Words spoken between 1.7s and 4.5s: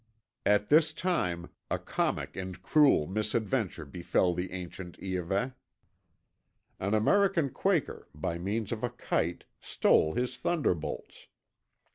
comic and cruel misadventure befel